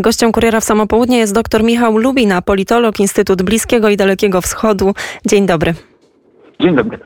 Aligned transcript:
Gościem 0.00 0.32
Kuriera 0.32 0.60
w 0.60 0.64
Samopołudnie 0.64 1.18
jest 1.18 1.34
dr 1.34 1.62
Michał 1.62 1.98
Lubina, 1.98 2.42
politolog 2.42 3.00
Instytut 3.00 3.42
Bliskiego 3.42 3.88
i 3.88 3.96
Dalekiego 3.96 4.40
Wschodu. 4.40 4.94
Dzień 5.26 5.46
dobry. 5.46 5.74
Dzień 6.60 6.76
dobry. 6.76 6.98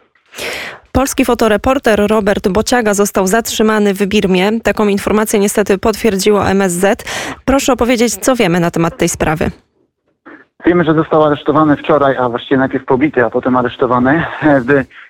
Polski 0.93 1.25
fotoreporter 1.25 2.07
Robert 2.09 2.49
Bociaga 2.49 2.95
został 2.95 3.27
zatrzymany 3.27 3.95
w 3.95 4.07
Birmie. 4.07 4.61
Taką 4.61 4.89
informację 4.89 5.41
niestety 5.41 5.79
potwierdziło 5.79 6.51
MSZ. 6.51 7.05
Proszę 7.45 7.73
opowiedzieć, 7.73 8.15
co 8.15 8.37
wiemy 8.37 8.61
na 8.61 8.71
temat 8.71 8.97
tej 8.97 9.09
sprawy. 9.09 9.51
Wiemy, 10.67 10.85
że 10.85 10.95
został 10.95 11.25
aresztowany 11.25 11.77
wczoraj, 11.77 12.17
a 12.17 12.29
właściwie 12.29 12.57
najpierw 12.57 12.85
pobity, 12.85 13.25
a 13.25 13.31
potem 13.31 13.57
aresztowany 13.57 14.25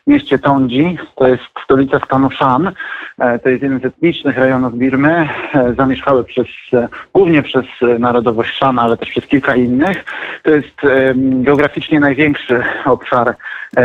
mieście 0.08 0.38
Tongji. 0.38 0.98
To 1.14 1.28
jest 1.28 1.42
stolica 1.64 1.98
stanu 2.06 2.30
Shan. 2.30 2.72
E, 3.18 3.38
to 3.38 3.48
jest 3.48 3.62
jeden 3.62 3.80
z 3.80 3.84
etnicznych 3.84 4.38
rejonów 4.38 4.78
Birmy, 4.78 5.28
e, 5.54 5.74
zamieszkały 5.74 6.24
przez, 6.24 6.46
e, 6.72 6.88
głównie 7.14 7.42
przez 7.42 7.64
narodowość 7.98 8.56
Shan, 8.56 8.78
ale 8.78 8.96
też 8.96 9.10
przez 9.10 9.26
kilka 9.26 9.54
innych. 9.54 10.04
To 10.42 10.50
jest 10.50 10.80
geograficznie 11.16 12.00
największy 12.00 12.62
obszar, 12.84 13.34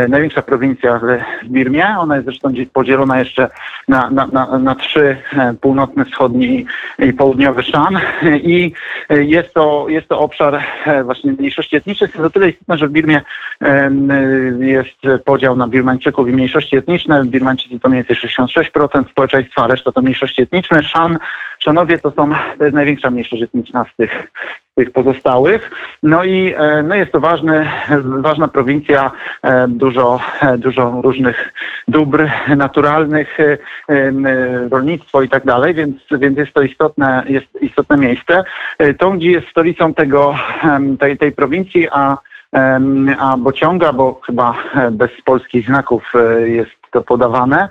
największa 0.08 0.42
prowincja 0.42 1.00
w 1.42 1.48
Birmie. 1.48 1.86
Ona 1.98 2.14
jest 2.14 2.26
zresztą 2.26 2.52
podzielona 2.72 3.18
jeszcze 3.18 3.48
na, 3.88 4.10
na, 4.10 4.26
na, 4.26 4.58
na 4.58 4.74
trzy, 4.74 5.16
północny, 5.60 6.04
wschodni 6.04 6.66
i 6.98 7.12
południowy 7.12 7.62
Shan. 7.62 7.98
I 8.42 8.72
jest 9.10 9.54
to, 9.54 9.86
jest 9.88 10.08
to 10.08 10.18
obszar 10.18 10.62
właśnie 11.04 11.32
mniejszości 11.32 11.76
etnicznych. 11.76 12.12
To 12.12 12.30
tyle 12.30 12.48
istotne, 12.48 12.78
że 12.78 12.88
w 12.88 12.92
Birmie 12.92 13.20
jest 14.58 15.24
podział 15.24 15.56
na 15.56 15.68
Birmańczyków 15.68 16.13
i 16.22 16.32
mniejszości 16.32 16.76
etniczne. 16.76 17.24
Birmańczycy 17.24 17.80
to 17.80 17.88
mniej 17.88 18.04
więcej 18.04 18.30
66% 18.30 19.10
społeczeństwa, 19.10 19.66
reszta 19.66 19.92
to 19.92 20.02
mniejszości 20.02 20.42
etniczne. 20.42 20.82
Szan, 20.82 21.18
Szanowie 21.64 21.98
to 21.98 22.10
są, 22.10 22.30
to 22.58 22.64
jest 22.64 22.74
największa 22.74 23.10
mniejszość 23.10 23.42
etniczna 23.42 23.84
z 23.92 23.96
tych, 23.96 24.30
tych 24.74 24.90
pozostałych. 24.90 25.70
No 26.02 26.24
i 26.24 26.54
e, 26.56 26.82
no 26.82 26.94
jest 26.94 27.12
to 27.12 27.20
ważny, 27.20 27.70
ważna 28.18 28.48
prowincja, 28.48 29.10
e, 29.42 29.68
dużo, 29.68 30.20
e, 30.40 30.58
dużo 30.58 31.00
różnych 31.02 31.52
dóbr 31.88 32.28
naturalnych, 32.56 33.38
rolnictwo 34.70 35.22
i 35.22 35.28
tak 35.28 35.44
dalej, 35.44 35.74
więc, 35.74 35.96
więc 36.10 36.38
jest 36.38 36.52
to 36.52 36.62
istotne, 36.62 37.24
jest 37.28 37.46
istotne 37.60 37.96
miejsce. 37.96 38.44
Tongji 38.98 39.32
jest 39.32 39.48
stolicą 39.48 39.94
tego, 39.94 40.34
tej, 41.00 41.18
tej 41.18 41.32
prowincji, 41.32 41.88
a 41.92 42.16
a 43.18 43.36
Bociąga, 43.36 43.92
bo 43.92 44.20
chyba 44.26 44.54
bez 44.90 45.10
polskich 45.24 45.66
znaków 45.66 46.12
jest 46.44 46.70
to 46.90 47.02
podawane. 47.02 47.68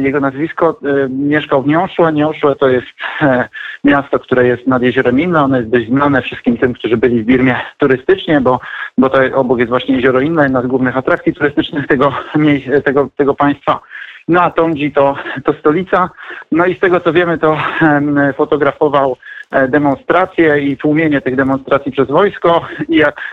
Jego 0.00 0.20
nazwisko 0.20 0.80
mieszkał 1.08 1.62
w 1.62 1.66
Niąszłe. 1.66 2.12
Niąszłe 2.12 2.56
to 2.56 2.68
jest 2.68 2.86
miasto, 3.84 4.18
które 4.18 4.46
jest 4.46 4.66
nad 4.66 4.82
jeziorem 4.82 5.20
Inle. 5.20 5.42
Ono 5.42 5.56
jest 5.56 5.68
dość 5.68 5.88
znane 5.88 6.22
wszystkim 6.22 6.56
tym, 6.56 6.72
którzy 6.74 6.96
byli 6.96 7.22
w 7.22 7.26
Birmie 7.26 7.56
turystycznie, 7.78 8.40
bo, 8.40 8.60
bo 8.98 9.10
to 9.10 9.18
obok 9.34 9.58
jest 9.58 9.70
właśnie 9.70 9.94
jezioro 9.94 10.20
Inle, 10.20 10.42
jedna 10.42 10.62
z 10.62 10.66
głównych 10.66 10.96
atrakcji 10.96 11.34
turystycznych 11.34 11.86
tego, 11.86 12.12
tego, 12.84 13.08
tego 13.16 13.34
państwa. 13.34 13.80
No 14.28 14.42
a 14.42 14.50
Tongji 14.50 14.92
to, 14.92 15.16
to 15.44 15.52
stolica. 15.52 16.10
No 16.52 16.66
i 16.66 16.74
z 16.74 16.78
tego 16.78 17.00
co 17.00 17.12
wiemy, 17.12 17.38
to 17.38 17.56
fotografował 18.36 19.16
e, 19.50 19.68
demonstracje 19.68 20.60
i 20.60 20.76
tłumienie 20.76 21.20
tych 21.20 21.36
demonstracji 21.36 21.92
przez 21.92 22.08
wojsko 22.08 22.60
i 22.88 22.96
jak 22.96 23.30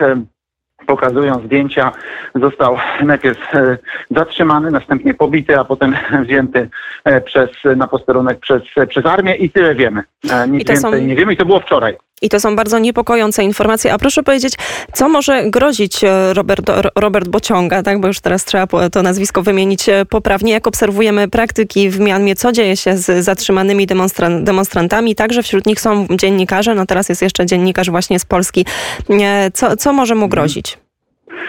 pokazują 0.86 1.40
zdjęcia, 1.46 1.92
został 2.34 2.76
najpierw 3.02 3.54
e, 3.54 3.78
zatrzymany, 4.10 4.70
następnie 4.70 5.14
pobity, 5.14 5.58
a 5.58 5.64
potem 5.64 5.96
wzięty 6.26 6.68
e, 7.04 7.20
przez, 7.20 7.50
na 7.76 7.86
posterunek 7.86 8.38
przez, 8.38 8.62
przez 8.88 9.06
armię 9.06 9.34
i 9.34 9.50
tyle 9.50 9.74
wiemy. 9.74 10.02
E, 10.30 10.48
nic 10.48 10.68
więcej 10.68 10.76
są... 10.76 11.06
nie 11.06 11.16
wiemy 11.16 11.32
i 11.32 11.36
to 11.36 11.46
było 11.46 11.60
wczoraj. 11.60 11.96
I 12.22 12.28
to 12.28 12.40
są 12.40 12.56
bardzo 12.56 12.78
niepokojące 12.78 13.44
informacje. 13.44 13.92
A 13.92 13.98
proszę 13.98 14.22
powiedzieć, 14.22 14.54
co 14.92 15.08
może 15.08 15.50
grozić 15.50 16.04
e, 16.04 16.34
Robert, 16.34 16.70
Robert 16.96 17.28
Bociąga, 17.28 17.82
tak? 17.82 18.00
bo 18.00 18.06
już 18.08 18.20
teraz 18.20 18.44
trzeba 18.44 18.66
to 18.92 19.02
nazwisko 19.02 19.42
wymienić 19.42 19.88
e, 19.88 20.06
poprawnie. 20.06 20.52
Jak 20.52 20.66
obserwujemy 20.66 21.28
praktyki 21.28 21.90
w 21.90 22.00
Mianmie, 22.00 22.36
co 22.36 22.52
dzieje 22.52 22.76
się 22.76 22.96
z 22.96 23.24
zatrzymanymi 23.24 23.86
demonstra- 23.86 24.42
demonstrantami? 24.42 25.14
Także 25.14 25.42
wśród 25.42 25.66
nich 25.66 25.80
są 25.80 26.06
dziennikarze, 26.10 26.74
no 26.74 26.86
teraz 26.86 27.08
jest 27.08 27.22
jeszcze 27.22 27.46
dziennikarz 27.46 27.90
właśnie 27.90 28.18
z 28.18 28.24
Polski. 28.24 28.66
E, 29.10 29.50
co, 29.50 29.76
co 29.76 29.92
może 29.92 30.14
mu 30.14 30.28
grozić? 30.28 30.78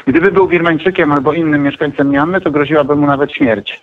Gdyby 0.07 0.31
był 0.31 0.47
Birmańczykiem 0.47 1.11
albo 1.11 1.33
innym 1.33 1.63
mieszkańcem 1.63 2.09
Mianmy, 2.09 2.41
to 2.41 2.51
groziłaby 2.51 2.95
mu 2.95 3.07
nawet 3.07 3.31
śmierć. 3.31 3.81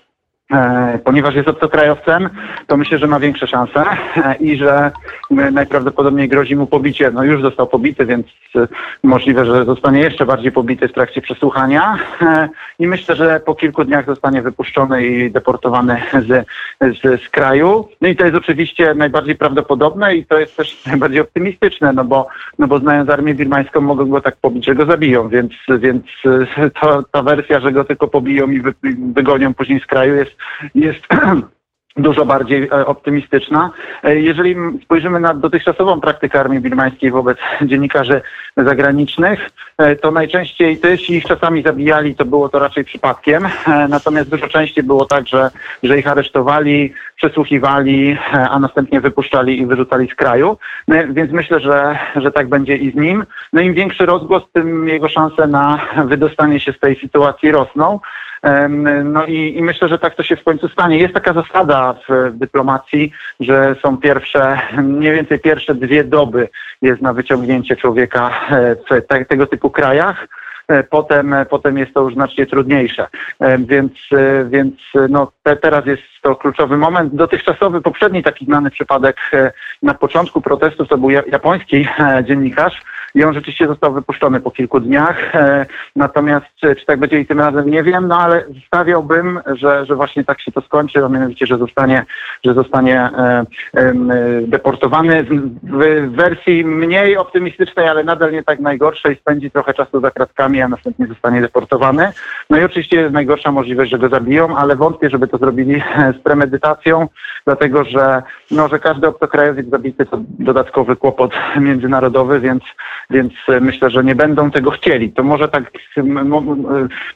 E, 0.52 0.98
ponieważ 1.04 1.34
jest 1.34 1.48
obcokrajowcem, 1.48 2.28
to 2.66 2.76
myślę, 2.76 2.98
że 2.98 3.06
ma 3.06 3.20
większe 3.20 3.46
szanse 3.46 3.84
e, 4.16 4.34
i 4.34 4.56
że 4.56 4.90
najprawdopodobniej 5.30 6.28
grozi 6.28 6.56
mu 6.56 6.66
pobicie. 6.66 7.10
No 7.10 7.24
już 7.24 7.42
został 7.42 7.66
pobity, 7.66 8.06
więc 8.06 8.26
e, 8.56 8.68
możliwe, 9.02 9.44
że 9.44 9.64
zostanie 9.64 10.00
jeszcze 10.00 10.26
bardziej 10.26 10.52
pobity 10.52 10.88
w 10.88 10.92
trakcie 10.92 11.20
przesłuchania 11.20 11.98
i 12.78 12.86
myślę, 12.86 13.16
że 13.16 13.40
po 13.40 13.54
kilku 13.54 13.84
dniach 13.84 14.06
zostanie 14.06 14.42
wypuszczony 14.42 15.06
i 15.06 15.30
deportowany 15.30 16.00
z, 16.12 16.46
z, 16.80 17.22
z 17.22 17.28
kraju. 17.28 17.88
No 18.00 18.08
i 18.08 18.16
to 18.16 18.24
jest 18.24 18.36
oczywiście 18.36 18.94
najbardziej 18.94 19.36
prawdopodobne 19.36 20.16
i 20.16 20.26
to 20.26 20.38
jest 20.38 20.56
też 20.56 20.86
najbardziej 20.86 21.20
optymistyczne, 21.20 21.92
no 21.92 22.04
bo, 22.04 22.28
no 22.58 22.68
bo 22.68 22.78
znając 22.78 23.10
armię 23.10 23.34
birmańską 23.34 23.80
mogą 23.80 24.08
go 24.08 24.20
tak 24.20 24.36
pobić, 24.36 24.66
że 24.66 24.74
go 24.74 24.86
zabiją, 24.86 25.28
więc, 25.28 25.52
więc 25.78 26.04
to, 26.80 27.02
ta 27.02 27.22
wersja, 27.22 27.60
że 27.60 27.72
go 27.72 27.84
tylko 27.84 28.08
pobiją 28.08 28.50
i 28.50 28.60
wy, 28.60 28.74
wygonią 29.14 29.54
później 29.54 29.80
z 29.80 29.86
kraju 29.86 30.14
jest 30.14 30.37
jest 30.74 31.06
dużo 31.98 32.24
bardziej 32.24 32.62
e, 32.62 32.86
optymistyczna. 32.86 33.70
E, 34.02 34.20
jeżeli 34.20 34.56
spojrzymy 34.82 35.20
na 35.20 35.34
dotychczasową 35.34 36.00
praktykę 36.00 36.40
armii 36.40 36.60
birmańskiej 36.60 37.10
wobec 37.10 37.38
dziennikarzy 37.62 38.20
zagranicznych, 38.56 39.50
e, 39.78 39.96
to 39.96 40.10
najczęściej 40.10 40.80
jeśli 40.84 41.16
ich 41.16 41.24
czasami 41.24 41.62
zabijali, 41.62 42.14
to 42.14 42.24
było 42.24 42.48
to 42.48 42.58
raczej 42.58 42.84
przypadkiem. 42.84 43.48
Natomiast 43.88 44.30
dużo 44.30 44.48
częściej 44.48 44.84
było 44.84 45.04
tak, 45.04 45.28
że, 45.28 45.50
że 45.82 45.98
ich 45.98 46.06
aresztowali, 46.06 46.92
przesłuchiwali, 47.16 48.18
a 48.32 48.58
następnie 48.58 49.00
wypuszczali 49.00 49.58
i 49.58 49.66
wyrzucali 49.66 50.08
z 50.08 50.14
kraju. 50.14 50.56
Więc 50.88 51.32
myślę, 51.32 51.60
że, 51.60 51.98
że 52.16 52.32
tak 52.32 52.48
będzie 52.48 52.76
i 52.76 52.92
z 52.92 52.94
nim. 52.94 53.24
No 53.52 53.60
im 53.60 53.74
większy 53.74 54.06
rozgłos, 54.06 54.42
tym 54.52 54.88
jego 54.88 55.08
szanse 55.08 55.46
na 55.46 55.80
wydostanie 56.04 56.60
się 56.60 56.72
z 56.72 56.78
tej 56.78 56.96
sytuacji 56.96 57.50
rosną. 57.50 58.00
No 59.04 59.26
i, 59.26 59.56
i, 59.56 59.62
myślę, 59.62 59.88
że 59.88 59.98
tak 59.98 60.14
to 60.14 60.22
się 60.22 60.36
w 60.36 60.44
końcu 60.44 60.68
stanie. 60.68 60.98
Jest 60.98 61.14
taka 61.14 61.32
zasada 61.32 61.94
w 62.08 62.30
dyplomacji, 62.32 63.12
że 63.40 63.76
są 63.82 63.96
pierwsze, 63.96 64.60
mniej 64.82 65.12
więcej 65.12 65.40
pierwsze 65.40 65.74
dwie 65.74 66.04
doby 66.04 66.48
jest 66.82 67.02
na 67.02 67.12
wyciągnięcie 67.12 67.76
człowieka 67.76 68.30
e, 68.50 68.76
w 68.76 69.06
te, 69.06 69.24
tego 69.24 69.46
typu 69.46 69.70
krajach 69.70 70.28
e, 70.68 70.82
potem, 70.82 71.34
potem 71.50 71.78
jest 71.78 71.94
to 71.94 72.02
już 72.02 72.14
znacznie 72.14 72.46
trudniejsze. 72.46 73.06
E, 73.40 73.58
więc, 73.58 73.92
więc 74.46 74.74
no, 75.08 75.32
te, 75.42 75.56
teraz 75.56 75.86
jest 75.86 76.02
to 76.22 76.36
kluczowy 76.36 76.76
moment. 76.76 77.14
Dotychczasowy, 77.14 77.80
poprzedni 77.80 78.22
taki 78.22 78.44
znany 78.44 78.70
przypadek 78.70 79.16
na 79.82 79.94
początku 79.94 80.40
protestów 80.40 80.88
to 80.88 80.98
był 80.98 81.10
japoński 81.10 81.88
dziennikarz, 82.24 82.82
i 83.14 83.24
on 83.24 83.34
rzeczywiście 83.34 83.66
został 83.66 83.92
wypuszczony 83.92 84.40
po 84.40 84.50
kilku 84.50 84.80
dniach. 84.80 85.34
E, 85.34 85.66
natomiast 85.96 86.46
czy, 86.60 86.76
czy 86.76 86.86
tak 86.86 86.98
będzie 86.98 87.20
i 87.20 87.26
tym 87.26 87.38
razem 87.38 87.70
nie 87.70 87.82
wiem, 87.82 88.08
no 88.08 88.18
ale 88.18 88.44
stawiałbym, 88.66 89.40
że, 89.46 89.86
że 89.86 89.96
właśnie 89.96 90.24
tak 90.24 90.40
się 90.40 90.52
to 90.52 90.60
skończy, 90.60 91.04
a 91.04 91.08
mianowicie, 91.08 91.46
że 91.46 91.58
zostanie, 91.58 92.04
że 92.44 92.54
zostanie 92.54 93.00
e, 93.00 93.44
e, 93.74 93.92
deportowany 94.42 95.24
w 95.62 96.16
wersji 96.16 96.64
mniej 96.64 97.16
optymistycznej, 97.16 97.88
ale 97.88 98.04
nadal 98.04 98.32
nie 98.32 98.42
tak 98.42 98.60
najgorszej, 98.60 99.16
spędzi 99.16 99.50
trochę 99.50 99.74
czasu 99.74 100.00
za 100.00 100.10
kratkami, 100.10 100.62
a 100.62 100.68
następnie 100.68 101.06
zostanie 101.06 101.40
deportowany. 101.40 102.12
No 102.50 102.58
i 102.58 102.64
oczywiście 102.64 103.00
jest 103.00 103.12
najgorsza 103.12 103.52
możliwość, 103.52 103.90
że 103.90 103.98
go 103.98 104.08
zabiją, 104.08 104.56
ale 104.56 104.76
wątpię, 104.76 105.10
żeby 105.10 105.28
to 105.28 105.38
zrobili 105.38 105.82
z 106.18 106.22
premedytacją, 106.22 107.08
dlatego 107.46 107.84
że, 107.84 108.22
no, 108.50 108.68
że 108.68 108.78
każdy 108.78 109.06
obcokrajowiec 109.06 109.70
zabity 109.70 110.06
to 110.06 110.18
dodatkowy 110.22 110.96
kłopot 110.96 111.32
międzynarodowy, 111.60 112.40
więc 112.40 112.62
więc 113.10 113.32
e, 113.48 113.60
myślę, 113.60 113.90
że 113.90 114.04
nie 114.04 114.14
będą 114.14 114.50
tego 114.50 114.70
chcieli. 114.70 115.12
To 115.12 115.22
może 115.22 115.48
tak, 115.48 115.72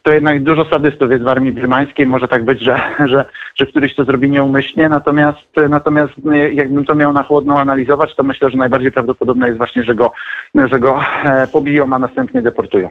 to 0.02 0.12
jednak 0.12 0.42
dużo 0.42 0.64
sadystów 0.64 1.10
jest 1.10 1.22
w 1.22 1.28
armii 1.28 1.52
birmańskiej, 1.52 2.06
może 2.06 2.28
tak 2.28 2.44
być, 2.44 2.60
że, 2.60 2.80
że, 3.12 3.24
że 3.54 3.66
któryś 3.66 3.94
to 3.94 4.04
zrobi 4.04 4.30
nieumyślnie, 4.30 4.88
natomiast, 4.88 5.48
natomiast 5.68 6.12
e, 6.32 6.52
jakbym 6.52 6.84
to 6.84 6.94
miał 6.94 7.12
na 7.12 7.22
chłodno 7.22 7.60
analizować, 7.60 8.14
to 8.14 8.22
myślę, 8.22 8.50
że 8.50 8.56
najbardziej 8.56 8.92
prawdopodobne 8.92 9.46
jest 9.46 9.58
właśnie, 9.58 9.82
że 9.82 9.94
go, 9.94 10.12
że 10.54 10.80
go 10.80 11.00
e, 11.24 11.46
pobiją, 11.46 11.92
a 11.92 11.98
następnie 11.98 12.42
deportują. 12.42 12.88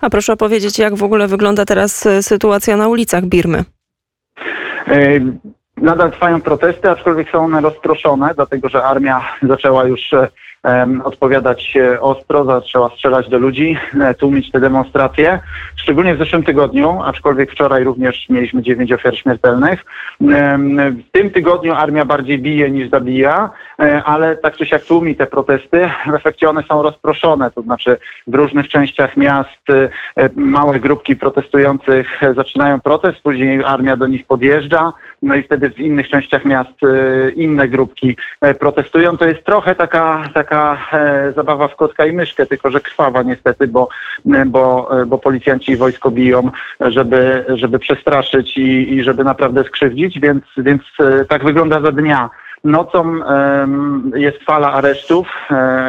A 0.00 0.10
proszę 0.10 0.32
opowiedzieć, 0.32 0.78
jak 0.78 0.94
w 0.94 1.02
ogóle 1.02 1.28
wygląda 1.28 1.64
teraz 1.64 2.08
sytuacja 2.20 2.76
na 2.76 2.88
ulicach 2.88 3.24
Birmy? 3.24 3.64
Nadal 5.76 6.10
trwają 6.10 6.40
protesty, 6.40 6.90
aczkolwiek 6.90 7.30
są 7.30 7.44
one 7.44 7.60
rozproszone, 7.60 8.32
dlatego 8.36 8.68
że 8.68 8.84
armia 8.84 9.20
zaczęła 9.42 9.84
już 9.84 10.10
odpowiadać 11.04 11.74
ostro, 12.00 12.44
zaczęła 12.44 12.90
strzelać 12.90 13.28
do 13.28 13.38
ludzi, 13.38 13.78
tłumić 14.18 14.50
te 14.50 14.60
demonstracje. 14.60 15.38
Szczególnie 15.76 16.14
w 16.14 16.18
zeszłym 16.18 16.42
tygodniu, 16.42 17.02
aczkolwiek 17.04 17.52
wczoraj 17.52 17.84
również 17.84 18.28
mieliśmy 18.28 18.62
dziewięć 18.62 18.92
ofiar 18.92 19.16
śmiertelnych. 19.16 19.84
W 20.20 21.10
tym 21.12 21.30
tygodniu 21.30 21.74
armia 21.74 22.04
bardziej 22.04 22.38
bije 22.38 22.70
niż 22.70 22.90
zabija, 22.90 23.50
ale 24.04 24.36
tak 24.36 24.56
czy 24.56 24.66
siak 24.66 24.84
tłumi 24.84 25.16
te 25.16 25.26
protesty. 25.26 25.90
W 26.06 26.14
efekcie 26.14 26.50
one 26.50 26.62
są 26.62 26.82
rozproszone, 26.82 27.50
to 27.50 27.62
znaczy 27.62 27.96
w 28.26 28.34
różnych 28.34 28.68
częściach 28.68 29.16
miast 29.16 29.66
małe 30.36 30.80
grupki 30.80 31.16
protestujących 31.16 32.20
zaczynają 32.36 32.80
protest, 32.80 33.20
później 33.22 33.64
armia 33.64 33.96
do 33.96 34.06
nich 34.06 34.26
podjeżdża, 34.26 34.92
no 35.22 35.34
i 35.34 35.42
wtedy 35.42 35.70
w 35.70 35.78
innych 35.78 36.08
częściach 36.08 36.44
miast 36.44 36.80
inne 37.34 37.68
grupki 37.68 38.16
protestują. 38.60 39.16
To 39.16 39.28
jest 39.28 39.44
trochę 39.44 39.74
taka, 39.74 40.22
taka 40.34 40.45
zabawa 41.34 41.68
w 41.68 41.76
kotka 41.76 42.06
i 42.06 42.12
myszkę, 42.12 42.46
tylko 42.46 42.70
że 42.70 42.80
krwawa 42.80 43.22
niestety, 43.22 43.68
bo, 43.68 43.88
bo, 44.46 44.90
bo 45.06 45.18
policjanci 45.18 45.72
i 45.72 45.76
wojsko 45.76 46.10
biją, 46.10 46.50
żeby, 46.80 47.44
żeby 47.48 47.78
przestraszyć 47.78 48.56
i, 48.58 48.94
i 48.94 49.02
żeby 49.02 49.24
naprawdę 49.24 49.64
skrzywdzić, 49.64 50.20
więc, 50.20 50.44
więc 50.56 50.82
tak 51.28 51.44
wygląda 51.44 51.80
za 51.80 51.92
dnia. 51.92 52.30
Nocą 52.64 53.20
jest 54.14 54.38
fala 54.42 54.72
aresztów. 54.72 55.28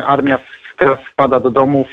Armia 0.06 0.38
teraz 0.78 1.00
wpada 1.14 1.40
do 1.40 1.50
domów, 1.50 1.88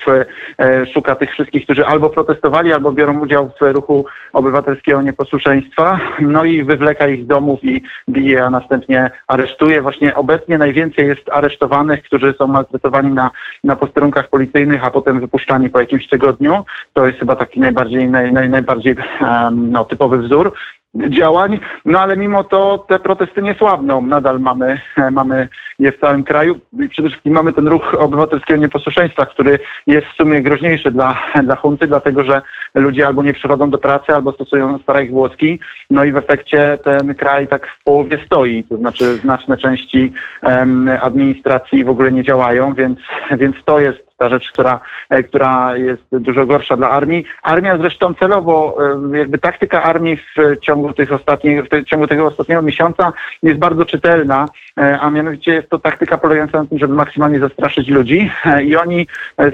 szuka 0.95 1.15
tych 1.15 1.31
wszystkich, 1.31 1.65
którzy 1.65 1.87
albo 1.87 2.11
protestowali, 2.11 2.73
albo 2.73 2.93
biorą 2.93 3.21
udział 3.21 3.51
w 3.61 3.73
ruchu 3.73 4.07
obywatelskiego 4.33 5.03
nieposłuszeństwa, 5.03 6.01
no 6.21 6.45
i 6.45 6.65
wywleka 6.65 7.09
ich 7.09 7.25
z 7.25 7.27
domów 7.27 7.65
i 7.65 7.83
bije, 8.09 8.45
a 8.45 8.51
następnie 8.51 9.11
aresztuje. 9.27 9.83
Właśnie 9.83 10.15
obecnie 10.15 10.59
najwięcej 10.59 11.07
jest 11.07 11.29
aresztowanych, 11.33 12.03
którzy 12.03 12.35
są 12.39 12.47
maltretowani 12.47 13.13
na, 13.13 13.31
na 13.65 13.77
posterunkach 13.77 14.29
policyjnych, 14.29 14.85
a 14.85 14.91
potem 14.91 15.21
wypuszczani 15.21 15.71
po 15.71 15.81
jakimś 15.81 16.09
tygodniu. 16.09 16.65
To 16.93 17.07
jest 17.07 17.19
chyba 17.19 17.37
taki 17.37 17.61
najbardziej, 17.61 18.09
naj, 18.09 18.33
naj, 18.33 18.49
najbardziej 18.49 18.95
no, 19.53 19.85
typowy 19.85 20.19
wzór 20.19 20.53
działań, 20.95 21.61
no 21.85 22.01
ale 22.01 22.17
mimo 22.17 22.45
to 22.45 22.85
te 22.89 22.99
protesty 22.99 23.43
nie 23.43 23.55
słabną. 23.55 24.03
Nadal 24.03 24.41
mamy, 24.41 24.81
mamy 25.11 25.49
je 25.79 25.93
w 25.93 26.01
całym 26.01 26.25
kraju 26.25 26.61
i 26.85 26.89
przede 26.89 27.09
wszystkim 27.09 27.33
mamy 27.33 27.53
ten 27.53 27.69
ruch 27.69 27.95
obywatelskiego 27.99 28.61
nieposłuszeństwa, 28.61 29.27
który 29.27 29.59
jest 29.87 30.07
w 30.07 30.17
sumie 30.17 30.43
groźniejszy 30.43 30.91
dla, 30.91 31.23
dla 31.45 31.57
hunty, 31.57 31.87
dlatego 31.87 32.25
że 32.25 32.43
ludzie 32.75 33.07
albo 33.07 33.23
nie 33.23 33.35
przychodzą 33.35 33.71
do 33.71 33.79
pracy, 33.79 34.15
albo 34.15 34.33
stosują 34.33 34.79
strajk 34.79 35.11
włoski, 35.11 35.61
no 35.91 36.05
i 36.05 36.13
w 36.13 36.17
efekcie 36.17 36.79
ten 36.85 37.15
kraj 37.15 37.49
tak 37.49 37.67
w 37.67 37.85
połowie 37.85 38.19
stoi, 38.27 38.65
to 38.65 38.77
znaczy 38.77 39.17
znaczne 39.17 39.57
części 39.57 40.13
um, 40.43 40.91
administracji 41.01 41.85
w 41.85 41.89
ogóle 41.89 42.13
nie 42.13 42.23
działają, 42.23 42.75
więc, 42.75 42.99
więc 43.31 43.57
to 43.65 43.81
jest 43.81 44.04
ta 44.17 44.29
rzecz, 44.29 44.53
która, 44.53 44.81
e, 45.11 45.23
która 45.23 45.77
jest 45.77 46.03
dużo 46.13 46.47
gorsza 46.47 46.77
dla 46.77 46.91
armii. 46.91 47.25
Armia 47.43 47.79
zresztą 47.79 48.15
celowo, 48.15 48.77
e, 49.13 49.19
jakby 49.19 49.39
taktyka 49.39 49.83
armii 49.83 50.17
w 50.17 50.61
ciągu 50.61 50.93
tych 50.93 51.13
ostatnich, 51.13 51.63
w 51.65 51.85
ciągu 51.85 52.07
tego 52.07 52.27
ostatniego 52.27 52.63
miesiąca 52.63 53.13
jest 53.43 53.59
bardzo 53.59 53.85
czytelna, 53.85 54.49
e, 54.79 55.01
a 55.01 55.11
mianowicie 55.11 55.55
jest 55.55 55.71
to 55.71 55.79
taktyka 55.79 56.19
polegająca 56.19 56.63
na 56.63 56.69
tym, 56.69 56.79
żeby 56.79 56.95
maksymalnie 56.95 57.39
zastraszyć 57.39 57.89
ludzi 57.89 58.31
i 58.65 58.77
oni 58.77 59.07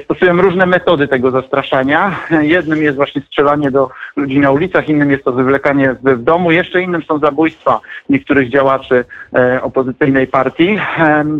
stosują 0.04 0.42
różne 0.42 0.66
metody 0.66 1.08
tego 1.08 1.30
zastraszania. 1.30 2.16
Jednym 2.40 2.82
jest 2.82 2.96
właśnie 2.96 3.22
strzelanie 3.22 3.70
do 3.70 3.90
ludzi 4.16 4.40
na 4.40 4.50
ulicach, 4.50 4.88
innym 4.88 5.10
jest 5.10 5.24
to 5.24 5.32
wywlekanie 5.32 5.96
w 6.02 6.22
domu, 6.22 6.52
jeszcze 6.52 6.82
innym 6.82 7.02
są 7.02 7.18
zabójstwa 7.18 7.80
niektórych 8.08 8.50
działaczy 8.50 9.04
opozycyjnej 9.62 10.26
partii. 10.26 10.78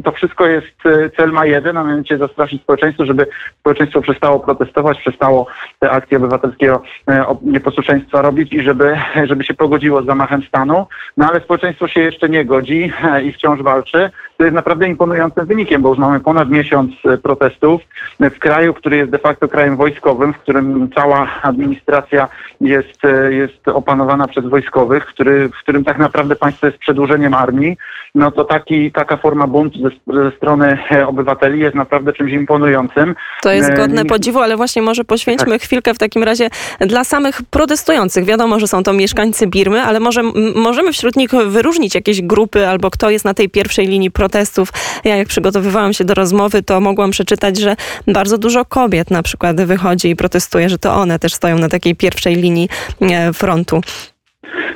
To 0.04 0.12
wszystko 0.12 0.46
jest, 0.46 0.76
cel 1.16 1.32
ma 1.32 1.46
jeden, 1.46 1.76
a 1.76 1.84
mianowicie 1.84 2.18
zastraszyć 2.18 2.62
społeczeństwo, 2.62 3.06
żeby 3.10 3.26
społeczeństwo 3.60 4.00
przestało 4.00 4.40
protestować, 4.40 4.98
przestało 4.98 5.46
te 5.78 5.90
akcje 5.90 6.16
obywatelskiego 6.16 6.82
e, 7.08 7.24
nieposłuszeństwa 7.42 8.22
robić 8.22 8.52
i 8.52 8.62
żeby, 8.62 8.96
żeby 9.24 9.44
się 9.44 9.54
pogodziło 9.54 10.02
z 10.02 10.06
zamachem 10.06 10.42
stanu. 10.42 10.86
No 11.16 11.28
ale 11.30 11.40
społeczeństwo 11.40 11.88
się 11.88 12.00
jeszcze 12.00 12.28
nie 12.28 12.44
godzi 12.44 12.92
e, 13.04 13.22
i 13.22 13.32
wciąż 13.32 13.62
walczy. 13.62 14.10
To 14.40 14.44
jest 14.44 14.54
naprawdę 14.54 14.88
imponującym 14.88 15.46
wynikiem, 15.46 15.82
bo 15.82 15.88
już 15.88 15.98
mamy 15.98 16.20
ponad 16.20 16.50
miesiąc 16.50 16.92
e, 17.04 17.18
protestów 17.18 17.82
w 18.20 18.38
kraju, 18.38 18.74
który 18.74 18.96
jest 18.96 19.10
de 19.10 19.18
facto 19.18 19.48
krajem 19.48 19.76
wojskowym, 19.76 20.32
w 20.32 20.38
którym 20.38 20.90
cała 20.94 21.28
administracja 21.42 22.28
jest, 22.60 22.98
jest 23.30 23.68
opanowana 23.68 24.28
przez 24.28 24.44
wojskowych, 24.44 25.06
który, 25.06 25.48
w 25.48 25.62
którym 25.62 25.84
tak 25.84 25.98
naprawdę 25.98 26.36
państwo 26.36 26.66
jest 26.66 26.78
przedłużeniem 26.78 27.34
armii, 27.34 27.76
no 28.14 28.30
to 28.30 28.44
taki, 28.44 28.92
taka 28.92 29.16
forma 29.16 29.46
buntu 29.46 29.78
ze, 29.78 30.20
ze 30.22 30.36
strony 30.36 30.78
obywateli 31.06 31.60
jest 31.60 31.74
naprawdę 31.74 32.12
czymś 32.12 32.32
imponującym. 32.32 33.14
To 33.42 33.52
jest 33.52 33.76
godne 33.76 34.04
podziwu, 34.04 34.40
ale 34.40 34.56
właśnie 34.56 34.82
może 34.82 35.04
poświęćmy 35.04 35.52
tak. 35.52 35.62
chwilkę 35.62 35.94
w 35.94 35.98
takim 35.98 36.22
razie 36.22 36.50
dla 36.80 37.04
samych 37.04 37.42
protestujących. 37.50 38.24
Wiadomo, 38.24 38.60
że 38.60 38.66
są 38.66 38.82
to 38.82 38.92
mieszkańcy 38.92 39.46
Birmy, 39.46 39.82
ale 39.82 40.00
może 40.00 40.22
możemy 40.54 40.92
wśród 40.92 41.16
nich 41.16 41.30
wyróżnić 41.30 41.94
jakieś 41.94 42.22
grupy 42.22 42.68
albo 42.68 42.90
kto 42.90 43.10
jest 43.10 43.24
na 43.24 43.34
tej 43.34 43.48
pierwszej 43.48 43.86
linii 43.86 44.10
protestów. 44.30 44.68
Ja 45.04 45.16
jak 45.16 45.28
przygotowywałam 45.28 45.92
się 45.92 46.04
do 46.04 46.14
rozmowy, 46.14 46.62
to 46.62 46.80
mogłam 46.80 47.10
przeczytać, 47.10 47.58
że 47.58 47.76
bardzo 48.06 48.38
dużo 48.38 48.64
kobiet 48.64 49.10
na 49.10 49.22
przykład 49.22 49.60
wychodzi 49.60 50.10
i 50.10 50.16
protestuje, 50.16 50.68
że 50.68 50.78
to 50.78 50.94
one 50.94 51.18
też 51.18 51.34
stoją 51.34 51.58
na 51.58 51.68
takiej 51.68 51.96
pierwszej 51.96 52.34
linii 52.34 52.68
e, 53.00 53.32
frontu. 53.32 53.80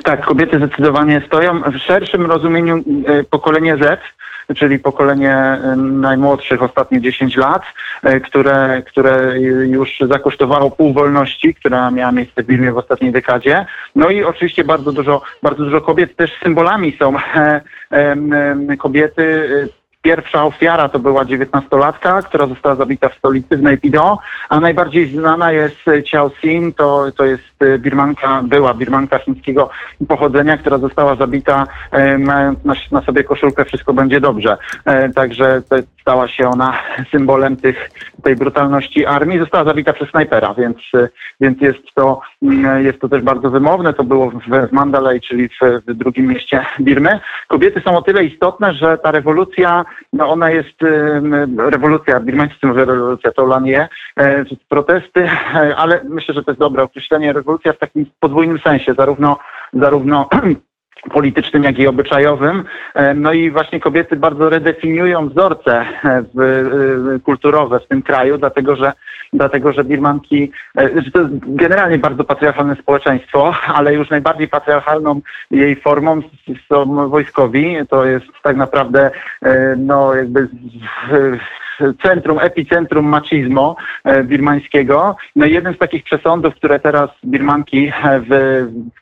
Tak, 0.03 0.25
kobiety 0.25 0.57
zdecydowanie 0.57 1.21
stoją. 1.27 1.61
W 1.61 1.77
szerszym 1.77 2.25
rozumieniu 2.25 2.83
e, 3.07 3.23
pokolenie 3.23 3.77
Z 3.77 3.99
czyli 4.55 4.79
pokolenie 4.79 5.57
najmłodszych, 5.77 6.63
ostatnie 6.63 7.01
10 7.01 7.35
lat, 7.35 7.63
y, 8.05 8.21
które, 8.21 8.83
które 8.87 9.39
już 9.67 9.97
zakosztowało 10.09 10.71
pół 10.71 10.93
wolności, 10.93 11.55
która 11.55 11.91
miała 11.91 12.11
miejsce 12.11 12.43
w 12.43 12.45
Birmie 12.45 12.71
w 12.71 12.77
ostatniej 12.77 13.11
dekadzie. 13.11 13.65
No 13.95 14.09
i 14.09 14.23
oczywiście 14.23 14.63
bardzo 14.63 14.91
dużo, 14.91 15.21
bardzo 15.43 15.63
dużo 15.63 15.81
kobiet 15.81 16.15
też 16.15 16.31
symbolami 16.43 16.97
są 16.99 17.13
kobiety 18.77 19.23
y, 19.23 19.84
Pierwsza 20.05 20.43
ofiara 20.43 20.89
to 20.89 20.99
była 20.99 21.25
dziewiętnastolatka, 21.25 22.21
która 22.21 22.47
została 22.47 22.75
zabita 22.75 23.09
w 23.09 23.17
stolicy 23.17 23.57
w 23.57 23.61
Naypyidaw, 23.61 24.17
a 24.49 24.59
najbardziej 24.59 25.09
znana 25.09 25.51
jest 25.51 25.85
Chiao 26.09 26.31
Sin, 26.41 26.73
to, 26.73 27.11
to 27.17 27.25
jest 27.25 27.79
birmanka, 27.79 28.41
była 28.43 28.73
birmanka 28.73 29.19
chińskiego 29.19 29.69
pochodzenia, 30.07 30.57
która 30.57 30.77
została 30.77 31.15
zabita 31.15 31.67
e, 31.91 32.17
mając 32.17 32.65
na, 32.65 32.73
na 32.91 33.01
sobie 33.01 33.23
koszulkę 33.23 33.65
Wszystko 33.65 33.93
będzie 33.93 34.21
dobrze. 34.21 34.57
E, 34.85 35.09
także 35.09 35.61
to 35.69 35.75
stała 36.05 36.27
się 36.27 36.49
ona 36.49 36.73
symbolem 37.11 37.57
tych, 37.57 37.89
tej 38.23 38.35
brutalności 38.35 39.05
armii. 39.05 39.39
Została 39.39 39.63
zabita 39.63 39.93
przez 39.93 40.09
snajpera, 40.09 40.53
więc, 40.53 40.77
więc 41.41 41.61
jest, 41.61 41.79
to, 41.95 42.21
jest 42.77 42.99
to 42.99 43.09
też 43.09 43.21
bardzo 43.21 43.49
wymowne. 43.49 43.93
To 43.93 44.03
było 44.03 44.31
w, 44.31 44.69
w 44.69 44.71
Mandalay, 44.71 45.21
czyli 45.21 45.49
w, 45.49 45.59
w 45.87 45.93
drugim 45.93 46.27
mieście 46.27 46.65
Birmy. 46.79 47.19
Kobiety 47.47 47.81
są 47.81 47.97
o 47.97 48.01
tyle 48.01 48.23
istotne, 48.23 48.73
że 48.73 48.97
ta 48.97 49.11
rewolucja 49.11 49.85
no 50.13 50.29
ona 50.29 50.51
jest 50.51 50.81
rewolucja, 51.57 52.19
birmańscy 52.19 52.67
mówią 52.67 52.85
rewolucja, 52.85 53.31
to 53.31 53.45
Lanie, 53.45 53.89
protesty, 54.69 55.29
e, 55.55 55.75
ale 55.75 56.01
myślę, 56.03 56.33
że 56.33 56.43
to 56.43 56.51
jest 56.51 56.59
dobre 56.59 56.83
określenie, 56.83 57.33
rewolucja 57.33 57.73
w 57.73 57.77
takim 57.77 58.05
podwójnym 58.19 58.59
sensie, 58.59 58.93
zarówno, 58.93 59.37
zarówno 59.73 60.29
politycznym, 61.13 61.63
jak 61.63 61.79
i 61.79 61.87
obyczajowym. 61.87 62.63
E, 62.93 63.13
no 63.13 63.33
i 63.33 63.51
właśnie 63.51 63.79
kobiety 63.79 64.15
bardzo 64.15 64.49
redefiniują 64.49 65.29
wzorce 65.29 65.85
e, 66.03 66.23
kulturowe 67.23 67.79
w 67.79 67.87
tym 67.87 68.01
kraju, 68.01 68.37
dlatego 68.37 68.75
że, 68.75 68.93
dlatego, 69.33 69.73
że 69.73 69.83
Birmanki, 69.83 70.51
że 70.75 71.11
to 71.11 71.21
jest 71.21 71.33
generalnie 71.41 71.97
bardzo 71.97 72.23
patriarchalne 72.23 72.75
społeczeństwo, 72.75 73.53
ale 73.75 73.93
już 73.93 74.09
najbardziej 74.09 74.47
patriarchalną 74.47 75.21
jej 75.51 75.75
formą 75.75 76.21
są 76.69 77.09
wojskowi. 77.09 77.77
To 77.89 78.05
jest 78.05 78.25
tak 78.43 78.55
naprawdę 78.57 79.11
no 79.77 80.15
jakby 80.15 80.47
centrum, 82.03 82.39
epicentrum 82.39 83.05
machismo 83.05 83.75
e, 84.03 84.23
birmańskiego. 84.23 85.15
No 85.35 85.45
i 85.45 85.53
jeden 85.53 85.73
z 85.73 85.77
takich 85.77 86.03
przesądów, 86.03 86.55
które 86.55 86.79
teraz 86.79 87.09
Birmanki 87.23 87.87
e, 87.87 88.21
w 88.29 88.31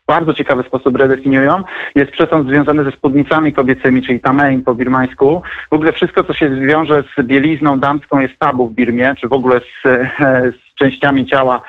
bardzo 0.08 0.34
ciekawy 0.34 0.64
sposób 0.64 0.98
redefiniują, 0.98 1.64
jest 1.96 2.12
przesąd 2.12 2.48
związany 2.48 2.84
ze 2.84 2.92
spódnicami 2.92 3.54
kobiecymi, 3.54 4.02
czyli 4.02 4.20
tamein 4.20 4.64
po 4.64 4.76
birmańsku. 4.76 5.42
W 5.72 5.74
ogóle 5.74 5.94
wszystko, 5.94 6.24
co 6.24 6.34
się 6.34 6.50
wiąże 6.50 7.04
z 7.18 7.24
bielizną 7.24 7.80
damską 7.80 8.20
jest 8.20 8.40
tabu 8.40 8.68
w 8.68 8.74
Birmie, 8.74 9.16
czy 9.22 9.28
w 9.28 9.34
ogóle 9.34 9.60
z, 9.60 9.86
e, 9.86 10.52
z 10.52 10.76
częściami 10.76 11.26
ciała 11.26 11.62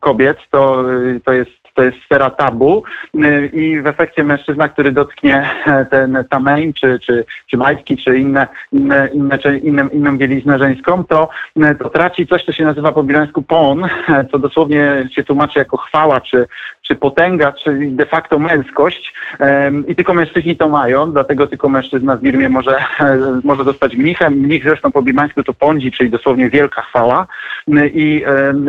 kobiet, 0.00 0.38
to, 0.50 0.84
to 1.24 1.32
jest 1.32 1.59
to 1.80 1.84
jest 1.84 1.98
sfera 2.04 2.30
tabu. 2.30 2.82
Y, 3.14 3.50
i 3.52 3.80
w 3.80 3.86
efekcie 3.86 4.24
mężczyzna, 4.24 4.68
który 4.68 4.92
dotknie 4.92 5.50
e, 5.66 5.84
ten 5.84 6.24
tamein, 6.30 6.72
czy, 6.72 6.98
czy, 6.98 7.24
czy 7.46 7.56
majtki, 7.56 7.96
czy 7.96 8.18
inne, 8.18 8.46
inne, 8.72 9.08
inne, 9.12 9.38
czy 9.38 9.58
inne, 9.58 9.88
inną 9.92 10.18
bieliznę 10.18 10.58
żeńską, 10.58 11.04
to, 11.04 11.28
e, 11.56 11.74
to 11.74 11.90
traci 11.90 12.26
coś, 12.26 12.44
co 12.44 12.52
się 12.52 12.64
nazywa 12.64 12.92
po 12.92 13.02
bilańsku 13.02 13.42
pon, 13.42 13.84
e, 13.84 13.88
co 14.32 14.38
dosłownie 14.38 15.08
się 15.10 15.24
tłumaczy 15.24 15.58
jako 15.58 15.76
chwała, 15.76 16.20
czy, 16.20 16.46
czy 16.90 16.96
potęga, 16.96 17.52
czy 17.52 17.78
de 17.90 18.06
facto 18.06 18.38
męskość 18.38 19.14
i 19.88 19.94
tylko 19.96 20.14
mężczyźni 20.14 20.56
to 20.56 20.68
mają, 20.68 21.12
dlatego 21.12 21.46
tylko 21.46 21.68
mężczyzna 21.68 22.16
w 22.16 22.20
Birmie 22.20 22.48
może, 22.48 22.78
może 23.44 23.64
dostać 23.64 23.96
mnichem. 23.96 24.32
Mnich 24.32 24.64
zresztą 24.64 24.92
po 24.92 25.02
birmańsku 25.02 25.42
to 25.42 25.54
pondzi, 25.54 25.92
czyli 25.92 26.10
dosłownie 26.10 26.50
wielka 26.50 26.82
chwała 26.82 27.26
i, 27.94 28.24